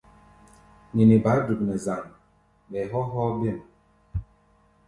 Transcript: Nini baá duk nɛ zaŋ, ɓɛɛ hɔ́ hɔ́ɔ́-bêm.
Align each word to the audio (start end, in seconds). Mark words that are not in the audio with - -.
Nini 0.95 1.15
baá 1.23 1.37
duk 1.47 1.59
nɛ 1.63 1.73
zaŋ, 1.85 2.03
ɓɛɛ 2.69 2.85
hɔ́ 2.91 3.03
hɔ́ɔ́-bêm. 3.11 3.59